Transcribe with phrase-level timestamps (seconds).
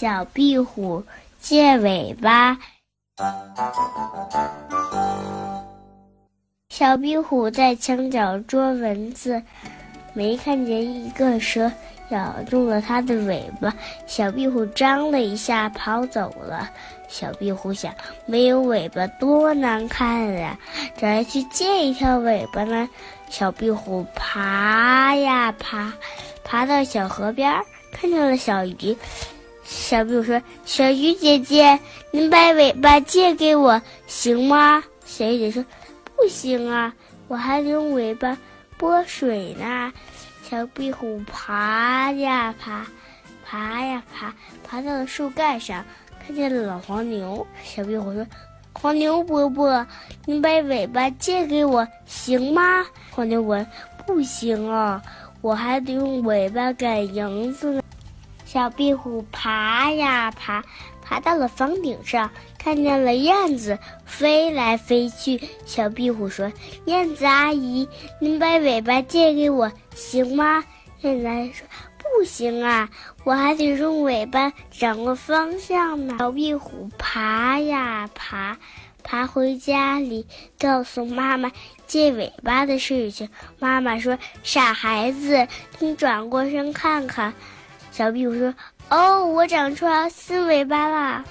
[0.00, 1.04] 小壁虎
[1.42, 2.56] 借尾巴。
[6.70, 9.42] 小壁虎在墙角捉蚊子，
[10.14, 11.70] 没看见一个蛇
[12.08, 13.70] 咬中了它的尾巴。
[14.06, 16.70] 小壁虎张了一下，跑走了。
[17.06, 17.92] 小壁虎想，
[18.24, 20.58] 没有尾巴多难看呀，
[20.96, 22.88] 找人去借一条尾巴呢。
[23.28, 25.92] 小壁虎爬呀爬，
[26.42, 27.52] 爬到小河边，
[27.92, 28.96] 看见了小鱼。
[29.70, 31.78] 小壁虎说：“小鱼姐姐，
[32.10, 35.64] 您把尾巴借给我行吗？”小鱼姐说
[36.16, 36.92] ：“不行啊，
[37.28, 38.36] 我还得用尾巴
[38.76, 39.92] 拨水呢。”
[40.42, 42.84] 小壁虎爬呀爬，
[43.44, 45.84] 爬呀爬，爬到了树干上。
[46.26, 48.26] 看见了老黄牛，小壁虎说
[48.74, 49.86] ：“黄牛伯伯，
[50.26, 53.64] 您把尾巴借给我行吗？”黄牛问
[54.04, 55.00] ：“不行啊，
[55.40, 57.79] 我还得用尾巴赶蝇子呢。”
[58.52, 60.64] 小壁虎爬呀爬，
[61.00, 65.40] 爬到了房顶上，看见了燕子飞来飞去。
[65.64, 66.50] 小壁虎说
[66.86, 67.88] ：“燕子阿姨，
[68.20, 70.64] 您把尾巴借给我行吗？”
[71.02, 71.64] 燕子阿姨说。
[72.18, 72.88] 不行啊，
[73.22, 76.16] 我还得用尾巴掌握方向呢。
[76.18, 78.58] 小壁虎爬呀爬，
[79.04, 80.26] 爬回家里，
[80.58, 81.52] 告诉妈妈
[81.86, 83.28] 借尾巴的事情。
[83.60, 85.46] 妈妈说：“傻孩子，
[85.78, 87.32] 你转过身看看。”
[88.00, 88.54] 小壁虎说
[88.88, 91.22] ：“哦，我长出了新尾巴啦。”